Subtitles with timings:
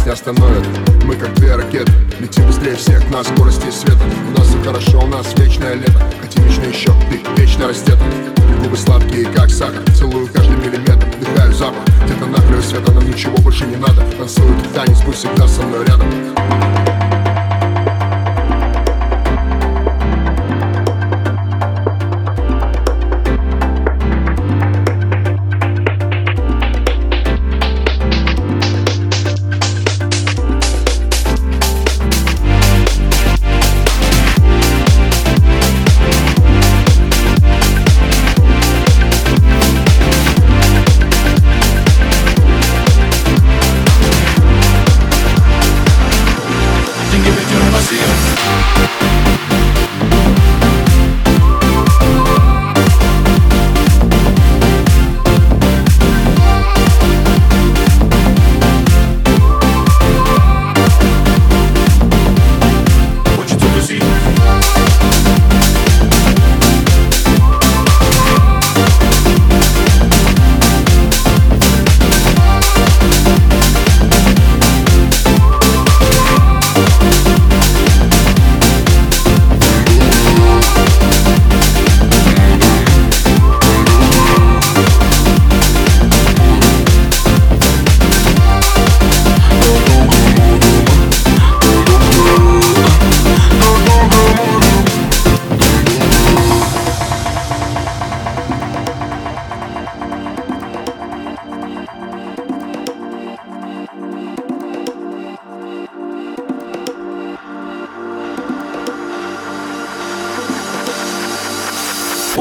[0.00, 0.66] нас не остановит
[1.04, 4.00] Мы как две ракеты, летим быстрее всех на скорости света.
[4.34, 6.00] У нас все хорошо, у нас вечное лето.
[6.20, 7.98] Хотим вечно еще, ты вечно растет
[8.62, 9.82] Губы сладкие, как сахар.
[9.94, 11.82] Целую каждый миллиметр, вдыхаю запах.
[12.04, 14.02] Где-то на краю света нам ничего больше не надо.
[14.18, 16.08] Танцует танец, пусть всегда со мной рядом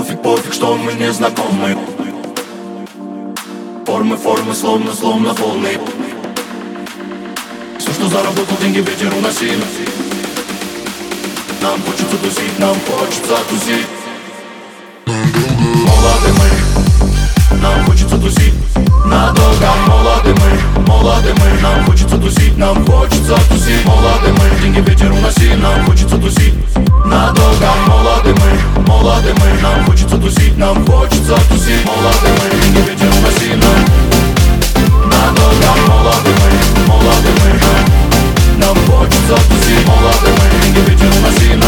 [0.00, 1.76] Пофиг, пофиг, что мы не знакомы.
[3.84, 5.78] Формы, формы, словно, словно полный
[7.78, 9.60] Все, что заработал, деньги ветер уносил.
[11.60, 13.86] Нам хочется тусить, нам хочется тусить.
[15.06, 18.54] Молоды мы, нам хочется тусить
[19.04, 19.68] Надолго.
[19.86, 21.60] Молоды мы, молоды мы.
[21.60, 23.84] Нам хочется тусить, нам хочется тусить.
[23.84, 26.54] Молоды мы, деньги ветер уноси Нам хочется тусить
[27.04, 27.70] Надолго.
[27.88, 29.60] Молоды мы, молоды мы.
[29.62, 29.84] Нам
[30.20, 33.30] Тусить нам хочется тусить Молоды мы, не ведем на
[35.06, 37.50] Надо нам ногах молоды мы, молоды мы
[38.62, 41.59] Нам хочется тусить Молоды мы, не ведем на